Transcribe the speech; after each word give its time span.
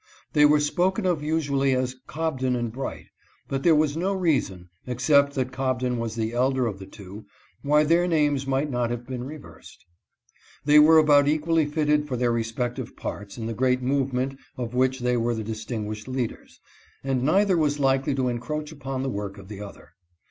They 0.33 0.45
were 0.47 0.59
spoken 0.59 1.05
of 1.05 1.21
usually 1.21 1.75
as 1.75 1.95
Cobden 2.07 2.55
and 2.55 2.71
Bright, 2.73 3.05
but 3.47 3.61
there 3.61 3.75
was 3.75 3.95
no 3.95 4.13
reason, 4.15 4.67
except 4.87 5.33
that 5.35 5.51
Cobden 5.51 5.99
was 5.99 6.15
the 6.15 6.33
elder 6.33 6.65
of 6.65 6.79
the 6.79 6.87
two, 6.87 7.27
why 7.61 7.83
their 7.83 8.07
names 8.07 8.47
might 8.47 8.71
not 8.71 8.89
have 8.89 9.05
been 9.05 9.23
reversed. 9.23 9.85
They 10.65 10.79
were 10.79 10.97
about 10.97 11.27
equally 11.27 11.67
fitted 11.67 12.07
for 12.07 12.17
their 12.17 12.31
respective 12.31 12.97
parts 12.97 13.37
in 13.37 13.45
the 13.45 13.53
great 13.53 13.83
movement 13.83 14.39
of 14.57 14.73
which 14.73 15.01
they 15.01 15.17
were 15.17 15.35
the 15.35 15.43
distin 15.43 15.85
guished 15.85 16.07
leaders, 16.07 16.59
and 17.03 17.21
neither 17.21 17.55
was 17.55 17.79
likely 17.79 18.15
to 18.15 18.27
encroach 18.27 18.71
upon 18.71 19.03
the 19.03 19.07
work 19.11 19.37
of 19.37 19.49
the 19.49 19.61
other. 19.61 19.91